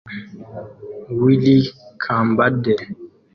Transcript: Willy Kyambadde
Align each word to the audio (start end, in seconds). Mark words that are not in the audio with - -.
Willy 1.19 1.57
Kyambadde 2.01 2.73